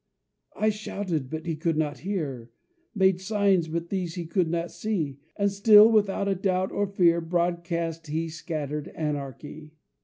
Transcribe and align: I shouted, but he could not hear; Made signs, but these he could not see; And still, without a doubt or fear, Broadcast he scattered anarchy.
I 0.55 0.71
shouted, 0.71 1.29
but 1.29 1.45
he 1.45 1.55
could 1.55 1.77
not 1.77 1.99
hear; 1.99 2.49
Made 2.95 3.21
signs, 3.21 3.67
but 3.67 3.89
these 3.89 4.15
he 4.15 4.25
could 4.25 4.49
not 4.49 4.71
see; 4.71 5.19
And 5.35 5.51
still, 5.51 5.91
without 5.91 6.27
a 6.27 6.33
doubt 6.33 6.71
or 6.71 6.87
fear, 6.87 7.21
Broadcast 7.21 8.07
he 8.07 8.27
scattered 8.27 8.87
anarchy. 8.95 9.73